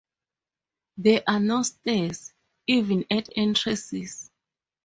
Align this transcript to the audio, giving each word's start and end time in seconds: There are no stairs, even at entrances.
There 0.97 1.21
are 1.27 1.39
no 1.39 1.61
stairs, 1.61 2.33
even 2.65 3.05
at 3.11 3.29
entrances. 3.35 4.31